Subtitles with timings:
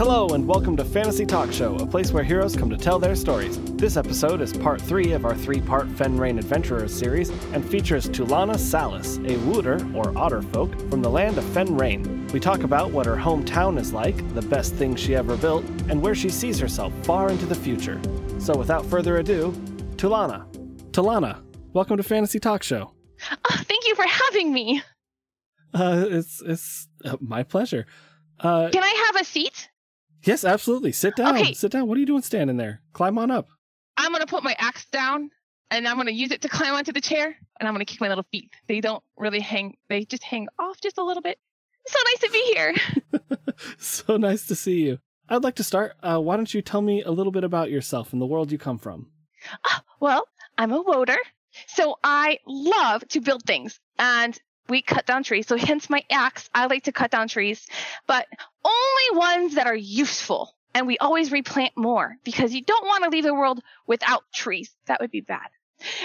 [0.00, 3.14] Hello, and welcome to Fantasy Talk Show, a place where heroes come to tell their
[3.14, 3.60] stories.
[3.74, 8.58] This episode is part three of our three part Fenrain Adventurers series and features Tulana
[8.58, 12.26] Salis, a Wooter, or otter folk, from the land of Fenrain.
[12.32, 16.00] We talk about what her hometown is like, the best thing she ever built, and
[16.00, 18.00] where she sees herself far into the future.
[18.38, 19.52] So without further ado,
[19.96, 20.46] Tulana.
[20.92, 21.42] Tulana,
[21.74, 22.94] welcome to Fantasy Talk Show.
[23.30, 24.82] Oh, thank you for having me.
[25.74, 27.84] Uh, it's it's uh, my pleasure.
[28.38, 29.68] Uh, Can I have a seat?
[30.22, 30.92] Yes, absolutely.
[30.92, 31.36] Sit down.
[31.36, 31.52] Okay.
[31.52, 31.86] Sit down.
[31.86, 32.82] What are you doing standing there?
[32.92, 33.48] Climb on up.
[33.96, 35.30] I'm gonna put my axe down
[35.70, 38.08] and I'm gonna use it to climb onto the chair and I'm gonna kick my
[38.08, 38.50] little feet.
[38.66, 41.38] They don't really hang they just hang off just a little bit.
[41.86, 42.74] So nice to be here.
[43.78, 44.98] so nice to see you.
[45.28, 45.94] I'd like to start.
[46.02, 48.58] Uh, why don't you tell me a little bit about yourself and the world you
[48.58, 49.10] come from?
[49.64, 50.26] Ah, well,
[50.58, 51.16] I'm a woder,
[51.68, 54.38] so I love to build things and
[54.70, 55.46] we cut down trees.
[55.46, 56.48] So hence my axe.
[56.54, 57.66] I like to cut down trees,
[58.06, 58.26] but
[58.64, 60.54] only ones that are useful.
[60.72, 64.70] And we always replant more because you don't want to leave the world without trees.
[64.86, 65.48] That would be bad.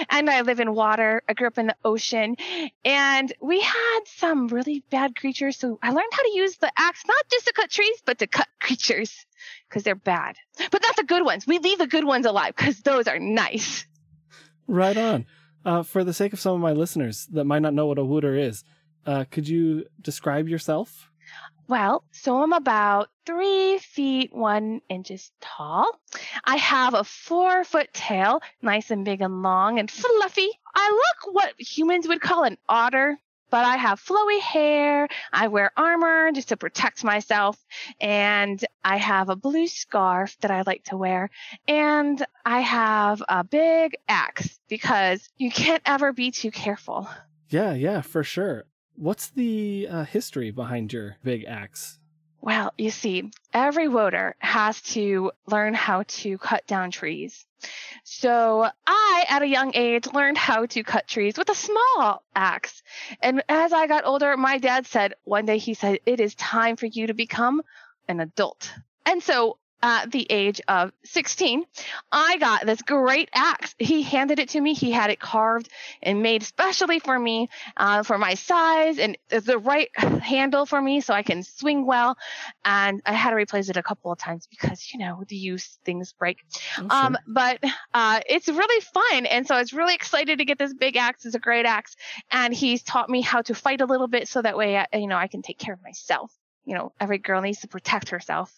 [0.08, 1.22] And I live in water.
[1.28, 2.36] I grew up in the ocean
[2.84, 5.56] and we had some really bad creatures.
[5.56, 8.26] So I learned how to use the axe, not just to cut trees, but to
[8.26, 9.26] cut creatures
[9.68, 10.36] because they're bad,
[10.70, 11.46] but not the good ones.
[11.46, 13.86] We leave the good ones alive because those are nice.
[14.66, 15.26] Right on.
[15.66, 18.04] Uh, for the sake of some of my listeners that might not know what a
[18.04, 18.62] wooder is,
[19.04, 21.10] uh, could you describe yourself?
[21.66, 25.90] Well, so I'm about three feet one inches tall.
[26.44, 30.48] I have a four foot tail, nice and big and long and fluffy.
[30.76, 33.18] I look what humans would call an otter,
[33.50, 35.08] but I have flowy hair.
[35.32, 37.58] I wear armor just to protect myself.
[38.00, 41.30] And I have a blue scarf that I like to wear.
[41.68, 47.08] And I have a big axe because you can't ever be too careful.
[47.48, 48.64] Yeah, yeah, for sure.
[48.96, 51.98] What's the uh, history behind your big axe?
[52.46, 57.44] Well, you see, every woder has to learn how to cut down trees.
[58.04, 62.84] So I, at a young age, learned how to cut trees with a small axe.
[63.20, 66.76] And as I got older, my dad said, one day he said, it is time
[66.76, 67.62] for you to become
[68.06, 68.72] an adult.
[69.04, 71.64] And so at the age of 16,
[72.10, 73.74] I got this great axe.
[73.78, 74.74] He handed it to me.
[74.74, 75.68] He had it carved
[76.02, 81.00] and made specially for me, uh, for my size and the right handle for me
[81.00, 82.16] so I can swing well.
[82.64, 85.78] And I had to replace it a couple of times because, you know, the use
[85.84, 86.38] things break.
[86.78, 87.58] Oh, Um, but
[87.94, 91.24] uh, it's really fun, and so I was really excited to get this big axe.
[91.26, 91.96] It's a great axe,
[92.30, 95.06] and he's taught me how to fight a little bit, so that way, I, you
[95.06, 96.32] know, I can take care of myself.
[96.64, 98.52] You know, every girl needs to protect herself.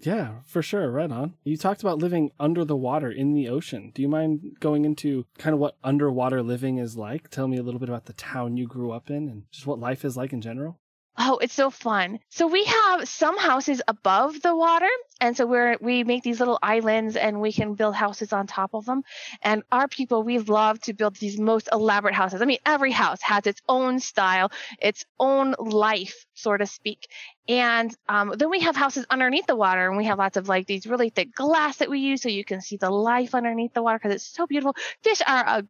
[0.00, 0.90] Yeah, for sure.
[0.90, 1.34] Right on.
[1.44, 3.92] You talked about living under the water in the ocean.
[3.94, 7.30] Do you mind going into kind of what underwater living is like?
[7.30, 9.78] Tell me a little bit about the town you grew up in and just what
[9.78, 10.78] life is like in general.
[11.18, 12.20] Oh, it's so fun.
[12.30, 14.88] So we have some houses above the water,
[15.20, 18.70] and so we're we make these little islands and we can build houses on top
[18.72, 19.02] of them.
[19.42, 22.40] And our people, we love to build these most elaborate houses.
[22.40, 24.50] I mean, every house has its own style,
[24.80, 27.06] its own life, so to speak.
[27.46, 30.66] And um, then we have houses underneath the water, and we have lots of like
[30.66, 33.82] these really thick glass that we use so you can see the life underneath the
[33.82, 34.74] water because it's so beautiful.
[35.02, 35.64] Fish are a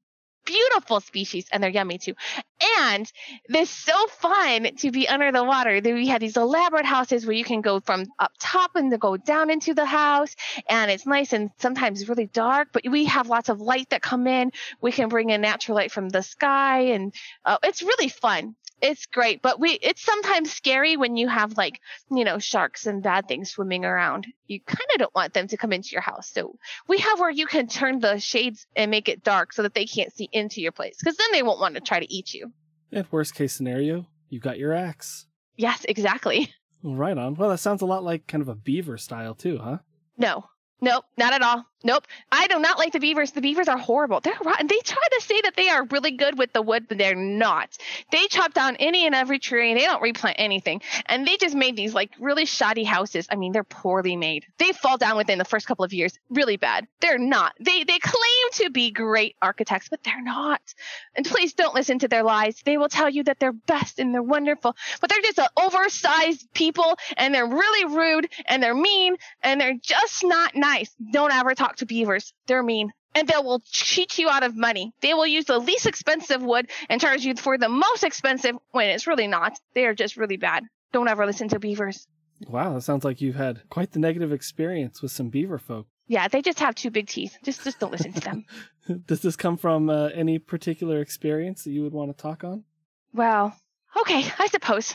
[0.45, 2.15] beautiful species and they're yummy too.
[2.79, 3.11] And
[3.49, 5.81] it's so fun to be under the water.
[5.81, 8.99] Then we have these elaborate houses where you can go from up top and to
[8.99, 10.35] go down into the house,
[10.69, 12.69] and it's nice and sometimes really dark.
[12.73, 14.53] But we have lots of light that come in.
[14.81, 17.15] We can bring in natural light from the sky, and
[17.45, 18.55] uh, it's really fun.
[18.83, 23.01] It's great, but we it's sometimes scary when you have like you know sharks and
[23.01, 24.27] bad things swimming around.
[24.49, 26.57] You kind of don't want them to come into your house, so
[26.89, 29.87] we have where you can turn the shades and make it dark so that they
[29.87, 32.53] can't see into your place, because then they won't want to try to eat you.
[32.91, 35.27] And worst case scenario, you've got your axe.
[35.57, 36.53] Yes, exactly.
[36.83, 37.37] Well, right on.
[37.37, 39.79] Well, that sounds a lot like kind of a beaver style too, huh?
[40.19, 40.45] No,
[40.81, 41.67] nope, not at all.
[41.85, 42.07] Nope.
[42.31, 43.33] I do not like the beavers.
[43.33, 44.21] The beavers are horrible.
[44.21, 44.67] They're rotten.
[44.67, 47.77] They try to say that they are really good with the wood, but they're not.
[48.11, 49.71] They chop down any and every tree.
[49.71, 50.83] And they don't replant anything.
[51.07, 53.27] And they just made these like really shoddy houses.
[53.31, 54.47] I mean, they're poorly made.
[54.59, 56.19] They fall down within the first couple of years.
[56.31, 56.87] Really bad.
[57.01, 57.55] They're not.
[57.61, 60.61] They they claim to be great architects, but they're not.
[61.15, 62.61] And please don't listen to their lies.
[62.65, 66.97] They will tell you that they're best and they're wonderful, but they're just oversized people
[67.17, 70.95] and they're really rude and they're mean and they're just not nice.
[71.13, 72.33] Don't ever talk to beavers.
[72.47, 72.93] They're mean.
[73.15, 74.95] And they will cheat you out of money.
[75.03, 78.89] They will use the least expensive wood and charge you for the most expensive when
[78.89, 79.59] it's really not.
[79.75, 80.65] They are just really bad.
[80.93, 82.07] Don't ever listen to beavers.
[82.49, 85.87] Wow, that sounds like you've had quite the negative experience with some beaver folk.
[86.09, 87.37] Yeah, they just have two big teeth.
[87.45, 88.45] Just just don't listen to them.
[89.07, 92.65] Does this come from uh, any particular experience that you would want to talk on?
[93.13, 93.55] Well,
[93.97, 94.95] okay, I suppose.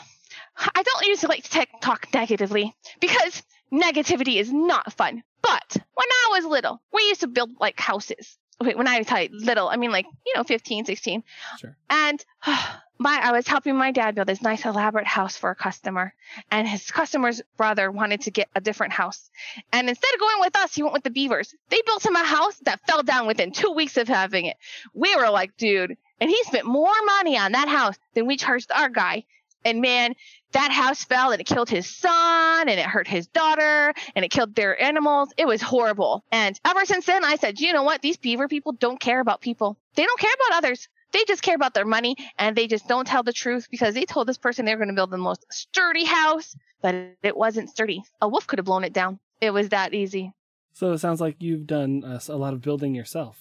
[0.58, 5.24] I don't usually like to talk negatively because negativity is not fun.
[5.42, 8.38] But when I was little, we used to build like houses.
[8.60, 11.24] Wait, when I was little, I mean like, you know, 15, 16.
[11.60, 11.78] Sure.
[11.90, 12.24] And
[13.00, 16.14] my I was helping my dad build this nice elaborate house for a customer.
[16.50, 19.30] And his customer's brother wanted to get a different house.
[19.72, 21.54] And instead of going with us, he went with the beavers.
[21.70, 24.58] They built him a house that fell down within two weeks of having it.
[24.94, 28.72] We were like, dude, and he spent more money on that house than we charged
[28.72, 29.26] our guy.
[29.66, 30.14] And man,
[30.54, 34.32] that house fell and it killed his son and it hurt his daughter and it
[34.32, 35.30] killed their animals.
[35.38, 36.24] It was horrible.
[36.32, 38.02] And ever since then, I said, you know what?
[38.02, 39.78] These beaver people don't care about people.
[39.96, 40.88] They don't care about others.
[41.12, 44.06] They just care about their money and they just don't tell the truth because they
[44.06, 47.70] told this person they were going to build the most sturdy house, but it wasn't
[47.70, 48.04] sturdy.
[48.22, 49.20] A wolf could have blown it down.
[49.40, 50.34] It was that easy.
[50.74, 53.38] So it sounds like you've done uh, a lot of building yourself.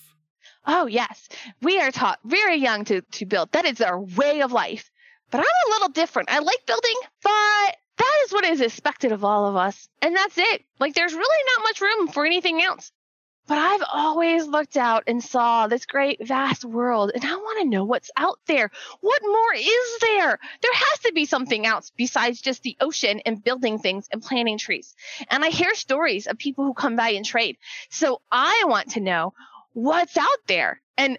[0.66, 1.28] Oh, yes.
[1.60, 3.52] We are taught very young to, to build.
[3.52, 4.90] That is our way of life.
[5.30, 6.30] But I'm a little different.
[6.30, 9.88] I like building, but that is what is expected of all of us.
[10.02, 10.64] And that's it.
[10.78, 12.92] Like, there's really not much room for anything else.
[13.48, 17.68] But I've always looked out and saw this great, vast world, and I want to
[17.68, 18.72] know what's out there.
[19.00, 20.38] What more is there?
[20.62, 24.58] There has to be something else besides just the ocean and building things and planting
[24.58, 24.96] trees.
[25.30, 27.56] And I hear stories of people who come by and trade.
[27.88, 29.32] So I want to know
[29.74, 31.16] what's out there and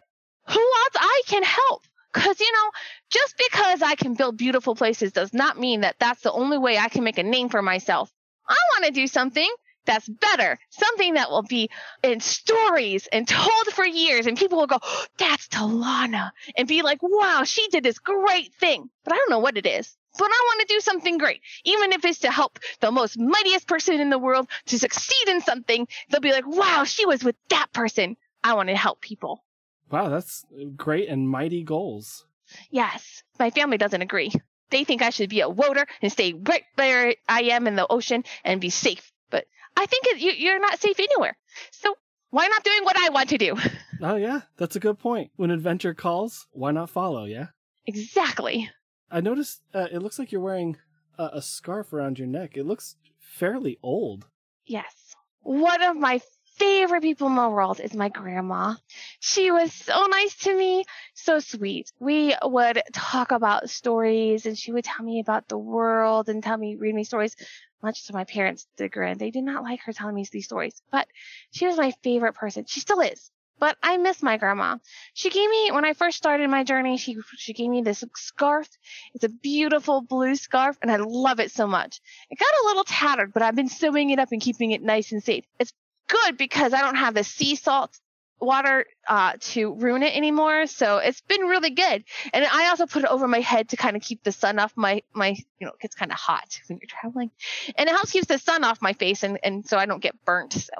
[0.48, 1.83] who else I can help.
[2.18, 2.72] Because, you know,
[3.12, 6.75] just because I can build beautiful places does not mean that that's the only way
[6.80, 8.12] I can make a name for myself.
[8.50, 9.48] I want to do something
[9.86, 11.69] that's better, something that will be
[12.02, 14.80] in stories and told for years, and people will go,
[15.19, 18.90] That's Talana, and be like, Wow, she did this great thing.
[19.04, 19.96] But I don't know what it is.
[20.18, 23.68] But I want to do something great, even if it's to help the most mightiest
[23.68, 25.88] person in the world to succeed in something.
[26.10, 28.18] They'll be like, Wow, she was with that person.
[28.44, 29.44] I want to help people.
[29.89, 30.45] Wow, that's
[30.75, 32.25] great and mighty goals.
[32.69, 34.31] Yes, my family doesn't agree.
[34.69, 37.88] They think I should be a woader and stay right where I am in the
[37.89, 39.12] ocean and be safe.
[39.30, 39.45] But
[39.78, 41.38] I think it, you, you're not safe anywhere.
[41.72, 41.95] So
[42.30, 43.56] why not doing what I want to do?
[44.00, 45.31] Oh, yeah, that's a good point.
[45.38, 47.48] When adventure calls, why not follow, yeah?
[47.88, 48.69] Exactly.
[49.10, 50.78] I noticed uh, it looks like you're wearing
[51.18, 52.56] a, a scarf around your neck.
[52.56, 54.28] It looks fairly old.
[54.68, 55.16] Yes.
[55.42, 56.22] One of my
[56.57, 58.75] favorite people in the world is my grandma.
[59.19, 61.92] She was so nice to me, so sweet.
[62.00, 66.57] We would talk about stories and she would tell me about the world and tell
[66.57, 67.36] me, read me stories.
[67.83, 71.07] Much to my parents' chagrin, they did not like her telling me these stories, but
[71.51, 72.65] she was my favorite person.
[72.68, 73.30] She still is.
[73.60, 74.77] But I miss my grandma.
[75.13, 76.98] She gave me when I first started my journey.
[76.98, 78.68] She she gave me this scarf.
[79.15, 82.00] It's a beautiful blue scarf, and I love it so much.
[82.30, 85.12] It got a little tattered, but I've been sewing it up and keeping it nice
[85.12, 85.44] and safe.
[85.60, 85.74] It's
[86.07, 88.00] good because I don't have the sea salt
[88.39, 90.68] water uh, to ruin it anymore.
[90.68, 92.04] So it's been really good.
[92.33, 94.74] And I also put it over my head to kind of keep the sun off
[94.75, 97.31] my, my, you know, it gets kind of hot when you're traveling
[97.75, 100.24] and it helps keep the sun off my face and, and so I don't get
[100.25, 100.54] burnt.
[100.54, 100.74] So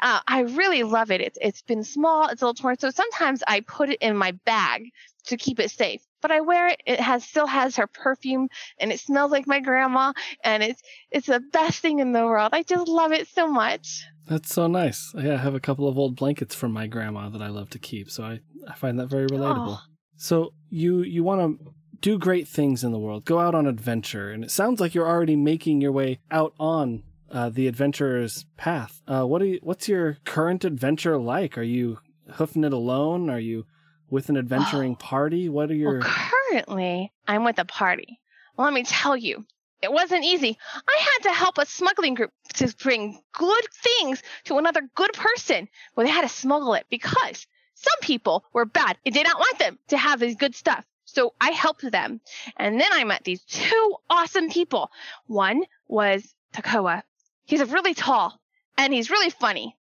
[0.00, 1.20] uh, I really love it.
[1.20, 2.28] It's, it's been small.
[2.28, 2.78] It's a little torn.
[2.78, 4.90] So sometimes I put it in my bag
[5.26, 6.02] to keep it safe.
[6.22, 6.80] But I wear it.
[6.86, 8.48] It has still has her perfume
[8.78, 10.80] and it smells like my grandma and it's
[11.10, 12.50] it's the best thing in the world.
[12.52, 14.04] I just love it so much.
[14.28, 15.12] That's so nice.
[15.16, 17.78] Yeah, I have a couple of old blankets from my grandma that I love to
[17.78, 19.78] keep, so I, I find that very relatable.
[19.78, 19.82] Oh.
[20.16, 24.30] So you you want to do great things in the world, go out on adventure,
[24.30, 29.00] and it sounds like you're already making your way out on uh, the adventurer's path.
[29.08, 31.56] Uh, what are you, what's your current adventure like?
[31.56, 31.98] Are you
[32.34, 33.30] hoofing it alone?
[33.30, 33.66] Are you
[34.12, 34.96] with an adventuring oh.
[35.00, 35.48] party?
[35.48, 37.10] What are your well, currently?
[37.26, 38.20] I'm with a party.
[38.56, 39.46] Well, let me tell you,
[39.80, 40.58] it wasn't easy.
[40.86, 45.66] I had to help a smuggling group to bring good things to another good person.
[45.96, 49.58] Well, they had to smuggle it because some people were bad and did not want
[49.58, 50.84] them to have this good stuff.
[51.06, 52.20] So I helped them.
[52.58, 54.90] And then I met these two awesome people.
[55.26, 57.02] One was Takoa.
[57.46, 58.38] He's really tall
[58.76, 59.76] and he's really funny.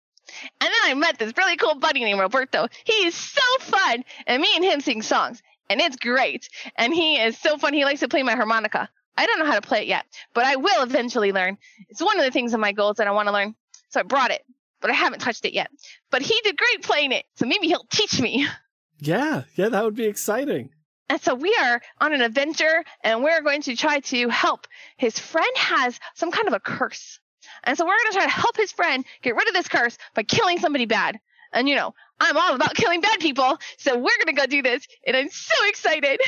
[0.60, 2.68] And then I met this really cool buddy named Roberto.
[2.84, 4.04] He is so fun.
[4.26, 5.42] And me and him sing songs.
[5.68, 6.48] And it's great.
[6.76, 7.72] And he is so fun.
[7.74, 8.88] He likes to play my harmonica.
[9.16, 10.04] I don't know how to play it yet,
[10.34, 11.56] but I will eventually learn.
[11.88, 13.54] It's one of the things in my goals that I want to learn.
[13.88, 14.44] So I brought it,
[14.80, 15.70] but I haven't touched it yet.
[16.10, 18.46] But he did great playing it, so maybe he'll teach me.
[18.98, 20.70] Yeah, yeah, that would be exciting.
[21.10, 24.66] And so we are on an adventure and we're going to try to help.
[24.96, 27.20] His friend has some kind of a curse.
[27.64, 29.98] And so we're going to try to help his friend get rid of this curse
[30.14, 31.18] by killing somebody bad.
[31.52, 34.62] And you know, I'm all about killing bad people, so we're going to go do
[34.62, 36.20] this, and I'm so excited.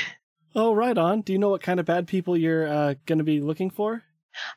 [0.55, 1.21] Oh, right on.
[1.21, 4.03] Do you know what kind of bad people you're uh, going to be looking for?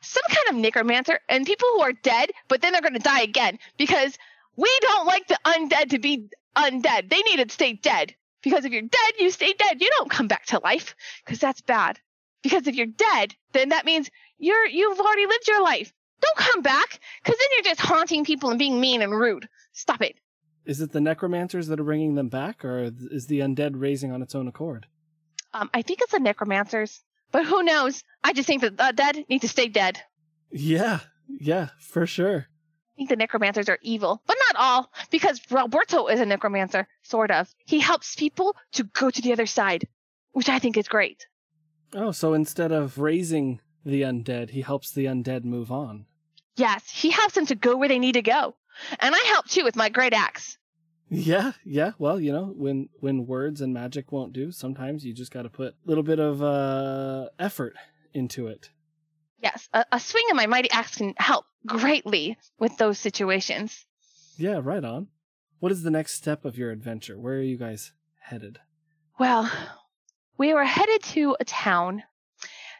[0.01, 3.21] Some kind of necromancer and people who are dead, but then they're going to die
[3.21, 4.17] again because
[4.55, 7.09] we don't like the undead to be undead.
[7.09, 9.81] They need to stay dead because if you're dead, you stay dead.
[9.81, 11.99] You don't come back to life because that's bad.
[12.41, 15.93] Because if you're dead, then that means you're you've already lived your life.
[16.23, 19.49] Don't come back, because then you're just haunting people and being mean and rude.
[19.73, 20.15] Stop it.
[20.65, 24.21] Is it the necromancers that are bringing them back, or is the undead raising on
[24.21, 24.87] its own accord?
[25.53, 28.03] Um, I think it's the necromancers, but who knows?
[28.23, 29.99] I just think that the dead need to stay dead.
[30.49, 32.47] Yeah, yeah, for sure.
[32.47, 37.31] I think the necromancers are evil, but not all, because Roberto is a necromancer, sort
[37.31, 37.53] of.
[37.65, 39.87] He helps people to go to the other side,
[40.31, 41.27] which I think is great.
[41.93, 46.05] Oh, so instead of raising the undead, he helps the undead move on.
[46.55, 48.55] Yes, he helps them to go where they need to go.
[48.99, 50.57] And I help too with my great axe.
[51.09, 51.91] Yeah, yeah.
[51.99, 55.49] Well, you know, when when words and magic won't do, sometimes you just got to
[55.49, 57.75] put a little bit of uh effort
[58.13, 58.69] into it.
[59.41, 63.85] Yes, a, a swing of my mighty axe can help greatly with those situations.
[64.37, 65.07] Yeah, right on.
[65.59, 67.17] What is the next step of your adventure?
[67.17, 67.91] Where are you guys
[68.21, 68.59] headed?
[69.19, 69.51] Well,
[70.37, 72.03] we were headed to a town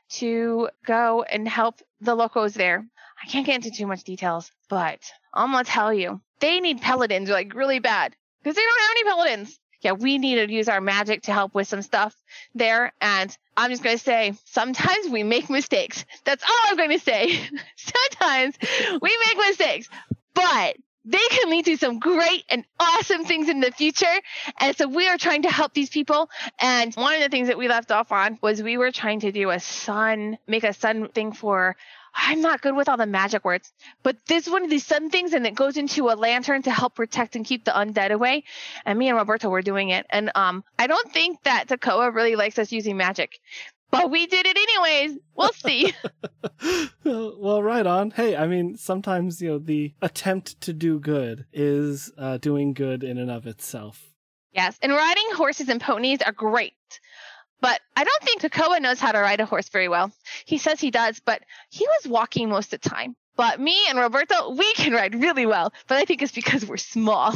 [0.10, 2.88] to go and help the locals there.
[3.24, 5.00] I can't get into too much details, but
[5.34, 9.04] I'm gonna tell you, they need paladins like really bad because they don't have any
[9.04, 9.60] paladins.
[9.80, 12.16] Yeah, we need to use our magic to help with some stuff
[12.56, 12.94] there.
[13.02, 16.06] And I'm just to say, sometimes we make mistakes.
[16.24, 17.38] That's all I'm to say.
[17.76, 18.56] sometimes
[19.02, 19.90] we make mistakes,
[20.34, 24.22] but they can lead to some great and awesome things in the future.
[24.60, 26.30] And so we are trying to help these people.
[26.60, 29.32] And one of the things that we left off on was we were trying to
[29.32, 31.76] do a sun, make a sun thing for
[32.14, 33.72] I'm not good with all the magic words,
[34.04, 36.96] but this one of these sun things and it goes into a lantern to help
[36.96, 38.44] protect and keep the undead away.
[38.86, 40.06] And me and Roberto were doing it.
[40.10, 43.40] And um I don't think that Takoa really likes us using magic.
[43.94, 45.20] But we did it anyways.
[45.36, 45.94] We'll see.
[47.04, 48.10] well, right on.
[48.10, 53.04] Hey, I mean, sometimes, you know, the attempt to do good is uh, doing good
[53.04, 54.14] in and of itself.
[54.52, 56.74] Yes, and riding horses and ponies are great.
[57.64, 60.12] But I don't think Takoa knows how to ride a horse very well.
[60.44, 63.16] He says he does, but he was walking most of the time.
[63.38, 65.72] But me and Roberto, we can ride really well.
[65.88, 67.34] But I think it's because we're small.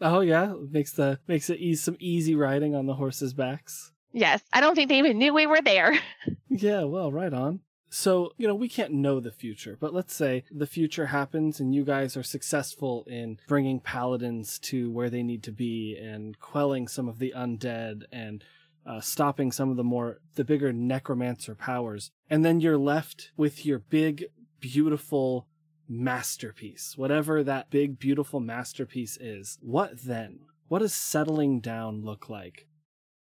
[0.00, 3.90] Oh yeah, makes the makes it ease some easy riding on the horses' backs.
[4.12, 5.98] Yes, I don't think they even knew we were there.
[6.48, 7.60] yeah, well, right on.
[7.90, 11.74] So, you know, we can't know the future, but let's say the future happens and
[11.74, 16.86] you guys are successful in bringing paladins to where they need to be and quelling
[16.86, 18.44] some of the undead and
[18.86, 22.10] uh, stopping some of the more the bigger necromancer powers.
[22.28, 24.26] And then you're left with your big
[24.60, 25.46] beautiful
[25.88, 26.96] masterpiece.
[26.96, 29.58] Whatever that big beautiful masterpiece is.
[29.60, 30.40] What then?
[30.68, 32.66] What does settling down look like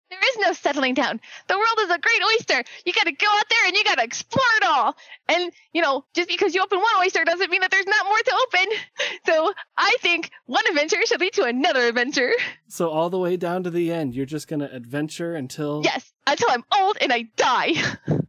[0.10, 1.20] there is no settling down.
[1.48, 2.64] The world is a great oyster.
[2.86, 4.96] You got to go out there and you got to explore it all.
[5.28, 8.18] And, you know, just because you open one oyster doesn't mean that there's not more
[8.18, 8.74] to open.
[9.26, 12.32] So I think one adventure should lead to another adventure.
[12.68, 15.82] So all the way down to the end, you're just going to adventure until.
[15.84, 17.74] Yes, until I'm old and I die.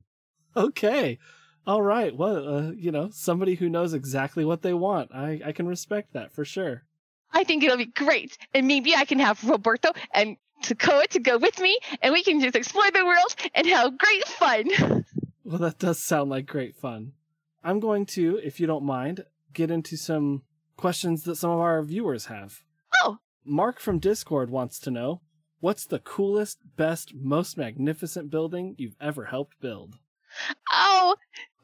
[0.56, 1.18] okay.
[1.66, 2.16] All right.
[2.16, 5.10] Well, uh, you know, somebody who knows exactly what they want.
[5.14, 6.84] I, I can respect that for sure.
[7.32, 8.38] I think it'll be great.
[8.54, 12.40] And maybe I can have Roberto and Takoa to go with me, and we can
[12.40, 15.04] just explore the world and have great fun.
[15.46, 17.12] Well, that does sound like great fun.
[17.62, 20.42] I'm going to, if you don't mind, get into some
[20.76, 22.62] questions that some of our viewers have.
[23.00, 23.18] Oh!
[23.44, 25.20] Mark from Discord wants to know
[25.60, 29.98] what's the coolest, best, most magnificent building you've ever helped build?
[30.72, 31.14] Oh,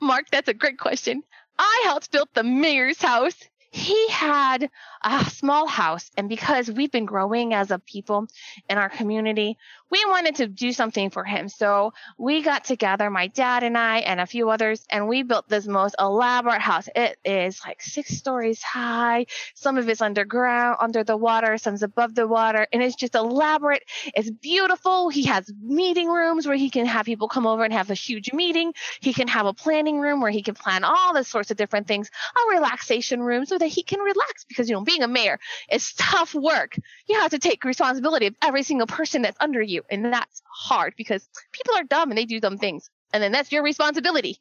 [0.00, 1.24] Mark, that's a great question.
[1.58, 4.70] I helped build the mayor's house he had
[5.02, 8.28] a small house and because we've been growing as a people
[8.68, 9.56] in our community
[9.92, 11.50] we wanted to do something for him.
[11.50, 15.50] So we got together my dad and i and a few others and we built
[15.50, 16.88] this most elaborate house.
[16.96, 19.26] It is like six stories high.
[19.54, 23.82] Some of it's underground under the water some's above the water and it's just elaborate.
[24.14, 25.10] It's beautiful.
[25.10, 28.32] He has meeting rooms where he can have people come over and have a huge
[28.32, 28.72] meeting.
[29.00, 31.86] He can have a planning room where he can plan all the sorts of different
[31.86, 32.10] things.
[32.34, 33.44] A relaxation room.
[33.44, 35.38] So that he can relax because you know being a mayor
[35.70, 36.76] is tough work.
[37.08, 40.94] You have to take responsibility of every single person that's under you and that's hard
[40.96, 44.38] because people are dumb and they do dumb things and then that's your responsibility.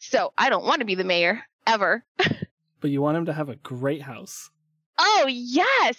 [0.00, 2.04] So i don't want to be the mayor ever.
[2.80, 4.50] But you want him to have a great house
[4.98, 5.96] Oh, yes.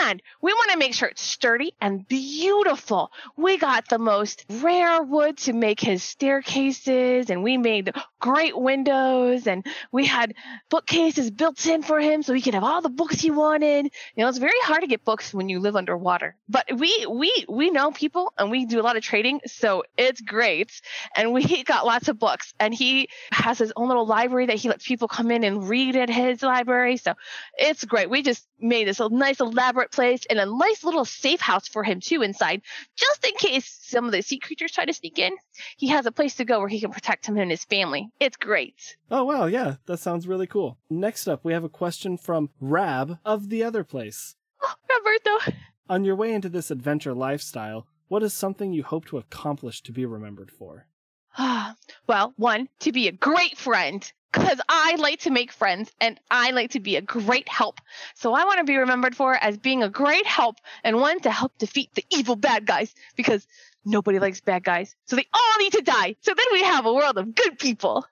[0.00, 3.10] And we want to make sure it's sturdy and beautiful.
[3.36, 9.46] We got the most rare wood to make his staircases, and we made great windows,
[9.46, 10.34] and we had
[10.70, 13.86] bookcases built in for him so he could have all the books he wanted.
[14.14, 16.36] You know, it's very hard to get books when you live underwater.
[16.48, 20.20] But we we we know people and we do a lot of trading, so it's
[20.20, 20.80] great.
[21.16, 22.54] And we got lots of books.
[22.60, 25.96] And he has his own little library that he lets people come in and read
[25.96, 26.98] at his library.
[26.98, 27.14] So
[27.58, 28.08] it's great.
[28.08, 31.82] We just made this a nice elaborate place and a nice little safe house for
[31.82, 32.60] him too inside,
[32.94, 35.32] just in case some of the sea creatures try to sneak in.
[35.78, 38.10] He has a place to go where he can protect him and his family.
[38.20, 38.98] It's great.
[39.10, 39.46] Oh, wow.
[39.46, 40.76] Yeah, that sounds really cool.
[40.90, 44.36] Next up, we have a question from Rab of the other place.
[44.60, 45.56] Oh, Roberto.
[45.88, 49.92] On your way into this adventure lifestyle, what is something you hope to accomplish to
[49.92, 50.86] be remembered for?
[51.38, 54.12] Ah well, one, to be a great friend.
[54.32, 57.80] Because I like to make friends and I like to be a great help.
[58.14, 61.30] So I want to be remembered for as being a great help and one to
[61.30, 63.46] help defeat the evil bad guys because
[63.84, 64.94] nobody likes bad guys.
[65.06, 66.16] So they all need to die.
[66.20, 68.06] So then we have a world of good people.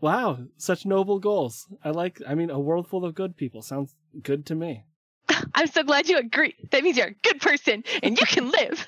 [0.00, 1.68] Wow, such noble goals.
[1.84, 4.86] I like, I mean, a world full of good people sounds good to me.
[5.54, 6.54] I'm so glad you agree.
[6.70, 8.86] That means you're a good person and you can live.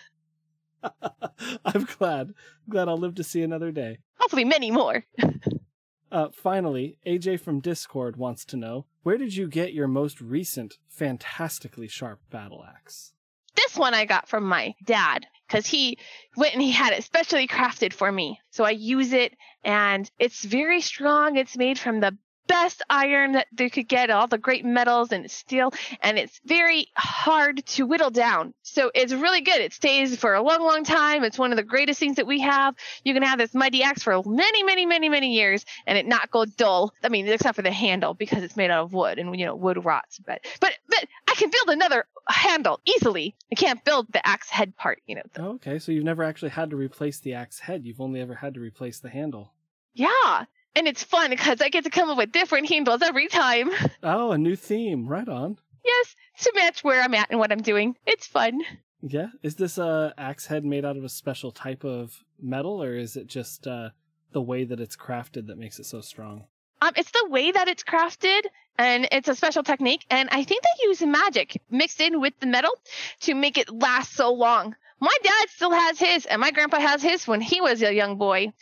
[1.65, 2.29] I'm glad.
[2.29, 3.99] I'm Glad I'll live to see another day.
[4.17, 5.05] Hopefully, many more.
[6.13, 10.79] uh, finally, AJ from Discord wants to know where did you get your most recent
[10.89, 13.15] fantastically sharp battle axe?
[13.57, 15.99] This one I got from my dad because he
[16.37, 18.39] went and he had it specially crafted for me.
[18.51, 21.37] So I use it and it's very strong.
[21.37, 25.31] It's made from the best iron that they could get, all the great metals and
[25.31, 28.55] steel, and it's very hard to whittle down.
[28.63, 29.61] So it's really good.
[29.61, 31.25] It stays for a long, long time.
[31.25, 32.75] It's one of the greatest things that we have.
[33.05, 36.31] You can have this mighty axe for many, many, many, many years and it not
[36.31, 36.93] go dull.
[37.03, 39.55] I mean, except for the handle because it's made out of wood and you know
[39.55, 40.19] wood rots.
[40.19, 43.35] But but but I can build another handle easily.
[43.51, 45.03] I can't build the axe head part.
[45.07, 45.23] You know.
[45.39, 47.85] Oh, okay, so you've never actually had to replace the axe head.
[47.85, 49.53] You've only ever had to replace the handle.
[49.95, 50.45] Yeah,
[50.77, 53.71] and it's fun because I get to come up with different handles every time.
[54.05, 55.07] Oh, a new theme.
[55.07, 55.59] Right on.
[55.85, 57.97] Yes, to match where I'm at and what I'm doing.
[58.05, 58.61] It's fun.
[59.01, 59.29] Yeah.
[59.43, 63.17] Is this a axe head made out of a special type of metal, or is
[63.17, 63.91] it just uh,
[64.33, 66.45] the way that it's crafted that makes it so strong?
[66.81, 68.41] Um, it's the way that it's crafted,
[68.77, 70.05] and it's a special technique.
[70.11, 72.73] And I think they use magic mixed in with the metal
[73.21, 74.75] to make it last so long.
[74.99, 78.17] My dad still has his, and my grandpa has his when he was a young
[78.17, 78.53] boy.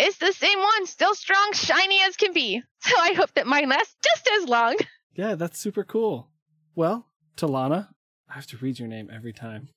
[0.00, 2.62] It's the same one, still strong, shiny as can be.
[2.80, 4.76] So I hope that mine lasts just as long.
[5.14, 6.28] Yeah, that's super cool.
[6.76, 7.88] Well, Talana,
[8.30, 9.68] I have to read your name every time.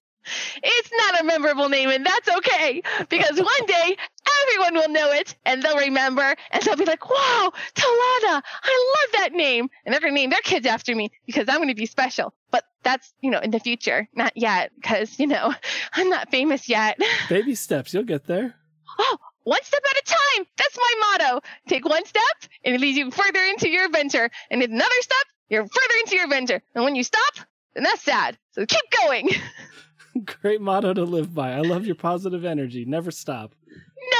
[0.61, 3.97] It's not a memorable name, and that's okay, because one day
[4.43, 9.11] everyone will know it, and they'll remember, and they'll be like, wow, Talana, I love
[9.13, 9.67] that name.
[9.83, 12.35] And they're going to name their kids after me, because I'm going to be special.
[12.51, 15.53] But that's, you know, in the future, not yet, because, you know,
[15.93, 16.99] I'm not famous yet.
[17.29, 18.55] Baby steps, you'll get there.
[18.99, 20.47] Oh, one step at a time.
[20.57, 21.41] That's my motto.
[21.67, 22.23] Take one step,
[22.63, 24.29] and it leads you further into your adventure.
[24.49, 26.61] And another step, you're further into your adventure.
[26.75, 27.35] And when you stop,
[27.73, 28.37] then that's sad.
[28.51, 29.29] So keep going.
[30.41, 31.53] Great motto to live by.
[31.53, 32.85] I love your positive energy.
[32.85, 33.55] Never stop.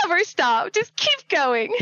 [0.03, 0.71] Never stop.
[0.71, 1.73] Just keep going.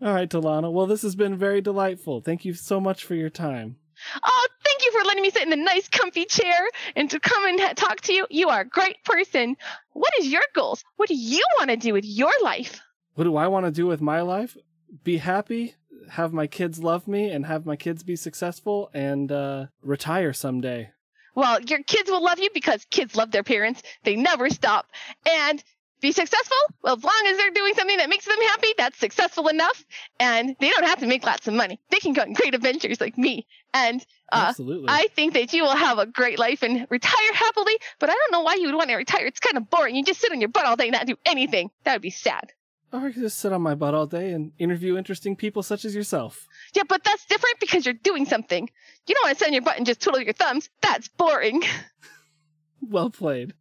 [0.00, 0.72] All right, Talana.
[0.72, 2.20] Well, this has been very delightful.
[2.20, 3.76] Thank you so much for your time.
[4.22, 4.46] Oh,
[4.78, 7.76] thank you for letting me sit in the nice, comfy chair and to come and
[7.76, 8.26] talk to you.
[8.30, 9.56] You are a great person.
[9.92, 10.84] What is your goals?
[10.96, 12.80] What do you want to do with your life?
[13.14, 14.56] What do I want to do with my life?
[15.02, 15.74] Be happy,
[16.10, 20.90] have my kids love me, and have my kids be successful, and uh, retire someday.
[21.34, 23.82] Well, your kids will love you because kids love their parents.
[24.04, 24.86] They never stop.
[25.28, 25.62] And
[26.00, 26.56] be successful?
[26.82, 29.84] Well, as long as they're doing something that makes them happy, that's successful enough.
[30.20, 31.80] And they don't have to make lots of money.
[31.90, 33.46] They can go on great adventures like me.
[33.74, 34.86] And uh, Absolutely.
[34.88, 37.74] I think that you will have a great life and retire happily.
[37.98, 39.26] But I don't know why you would want to retire.
[39.26, 39.96] It's kind of boring.
[39.96, 41.70] You just sit on your butt all day and not do anything.
[41.84, 42.52] That would be sad.
[42.92, 45.84] Or I could just sit on my butt all day and interview interesting people such
[45.84, 46.46] as yourself.
[46.74, 48.68] Yeah, but that's different because you're doing something.
[49.06, 50.70] You don't want to sit on your butt and just twiddle your thumbs.
[50.80, 51.62] That's boring.
[52.80, 53.52] well played.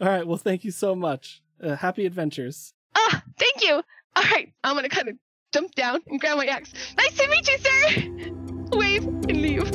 [0.00, 0.26] All right.
[0.26, 1.42] Well, thank you so much.
[1.62, 2.74] Uh, happy adventures.
[2.94, 3.82] Ah, thank you.
[4.16, 4.52] All right.
[4.62, 5.16] I'm going to kind of
[5.52, 6.72] jump down and grab my axe.
[6.96, 8.76] Nice to meet you, sir.
[8.76, 9.70] Wave and leave.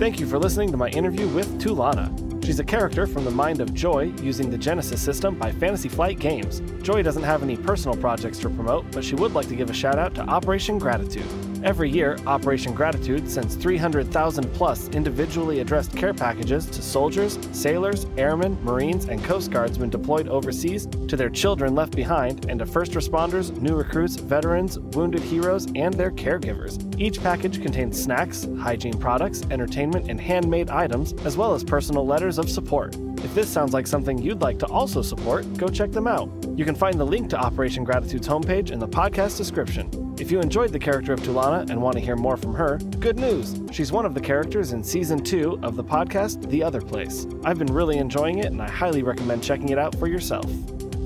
[0.00, 2.44] Thank you for listening to my interview with Tulana.
[2.44, 6.18] She's a character from the mind of Joy using the Genesys system by Fantasy Flight
[6.18, 6.60] Games.
[6.82, 9.72] Joy doesn't have any personal projects to promote, but she would like to give a
[9.72, 11.24] shout out to Operation Gratitude.
[11.64, 18.62] Every year, Operation Gratitude sends 300,000 plus individually addressed care packages to soldiers, sailors, airmen,
[18.62, 23.50] Marines, and Coast Guardsmen deployed overseas, to their children left behind, and to first responders,
[23.62, 26.78] new recruits, veterans, wounded heroes, and their caregivers.
[27.00, 32.36] Each package contains snacks, hygiene products, entertainment, and handmade items, as well as personal letters
[32.36, 32.94] of support.
[33.24, 36.30] If this sounds like something you'd like to also support, go check them out.
[36.58, 40.03] You can find the link to Operation Gratitude's homepage in the podcast description.
[40.16, 43.18] If you enjoyed the character of Tulana and want to hear more from her, good
[43.18, 43.60] news!
[43.72, 47.26] She's one of the characters in season 2 of the podcast The Other Place.
[47.44, 50.48] I've been really enjoying it and I highly recommend checking it out for yourself.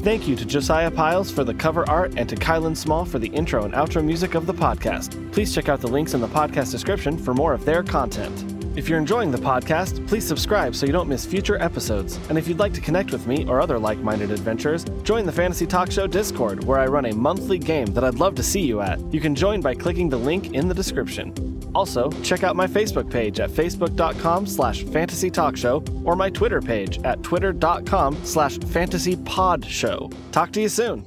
[0.03, 3.29] Thank you to Josiah Piles for the cover art and to Kylan Small for the
[3.29, 5.33] intro and outro music of the podcast.
[5.33, 8.58] Please check out the links in the podcast description for more of their content.
[8.77, 12.17] If you're enjoying the podcast, please subscribe so you don't miss future episodes.
[12.29, 15.33] And if you'd like to connect with me or other like minded adventurers, join the
[15.33, 18.61] Fantasy Talk Show Discord, where I run a monthly game that I'd love to see
[18.61, 19.01] you at.
[19.13, 21.35] You can join by clicking the link in the description.
[21.75, 26.61] Also, check out my Facebook page at facebook.com slash fantasy talk show or my Twitter
[26.61, 30.09] page at twitter.com slash fantasy pod show.
[30.31, 31.05] Talk to you soon.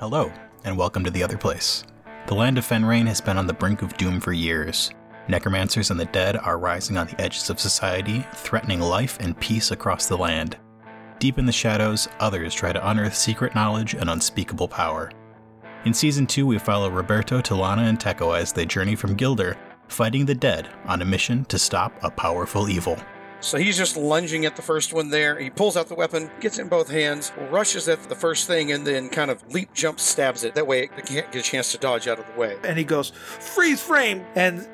[0.00, 0.32] Hello,
[0.64, 1.84] and welcome to The Other Place.
[2.26, 4.90] The land of Fenrain has been on the brink of doom for years.
[5.26, 9.70] Necromancers and the dead are rising on the edges of society, threatening life and peace
[9.70, 10.58] across the land.
[11.18, 15.10] Deep in the shadows, others try to unearth secret knowledge and unspeakable power.
[15.86, 19.56] In Season 2, we follow Roberto, Talana, and Teko as they journey from Gilder,
[19.88, 22.98] fighting the dead on a mission to stop a powerful evil.
[23.40, 25.38] So he's just lunging at the first one there.
[25.38, 28.72] He pulls out the weapon, gets it in both hands, rushes at the first thing,
[28.72, 30.54] and then kind of leap jump stabs it.
[30.54, 32.56] That way it can't get a chance to dodge out of the way.
[32.64, 34.66] and he goes freeze frame and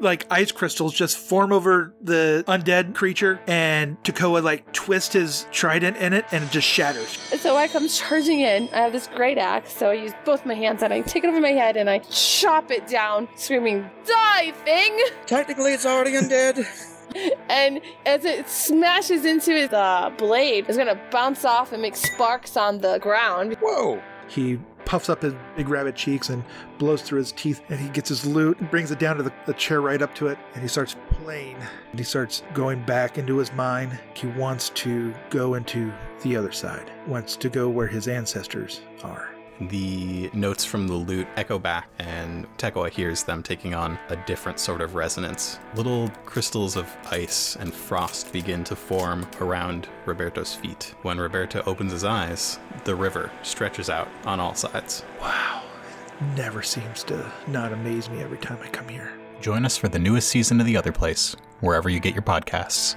[0.00, 5.96] like ice crystals just form over the undead creature and Takoa like twist his trident
[5.96, 7.18] in it and it just shatters.
[7.40, 8.68] So I come charging in.
[8.72, 11.28] I have this great axe, so I use both my hands and I take it
[11.28, 14.98] over my head and I chop it down, screaming, Die, thing!
[15.26, 16.64] Technically, it's already undead.
[17.48, 22.54] And as it smashes into it, the blade it's gonna bounce off and make sparks
[22.54, 23.56] on the ground.
[23.62, 24.02] Whoa.
[24.28, 26.42] He puffs up his big rabbit cheeks and
[26.78, 29.32] blows through his teeth and he gets his lute and brings it down to the,
[29.44, 31.56] the chair right up to it and he starts playing
[31.90, 33.96] and he starts going back into his mind.
[34.14, 39.37] He wants to go into the other side, wants to go where his ancestors are.
[39.60, 44.60] The notes from the lute echo back, and Tekoa hears them taking on a different
[44.60, 45.58] sort of resonance.
[45.74, 50.94] Little crystals of ice and frost begin to form around Roberto's feet.
[51.02, 55.04] When Roberto opens his eyes, the river stretches out on all sides.
[55.20, 55.64] Wow.
[56.20, 59.12] It never seems to not amaze me every time I come here.
[59.40, 62.96] Join us for the newest season of The Other Place, wherever you get your podcasts.